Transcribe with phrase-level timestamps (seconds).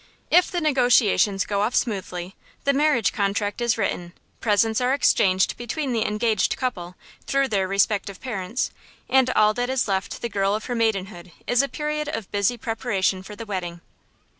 [0.31, 5.93] If the negotiations go off smoothly, the marriage contract is written, presents are exchanged between
[5.93, 6.95] the engaged couple,
[7.27, 8.71] through their respective parents,
[9.07, 12.57] and all that is left the girl of her maidenhood is a period of busy
[12.57, 13.81] preparation for the wedding.